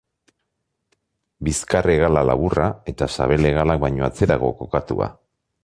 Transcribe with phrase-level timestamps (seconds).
[1.47, 5.13] Bizkar-hegala laburra eta sabel-hegalak baino atzerago kokatua.